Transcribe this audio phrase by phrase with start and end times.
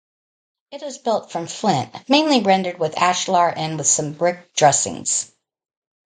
[0.71, 5.31] It is built from flint, mainly rendered with ashlar and with some brick dressings.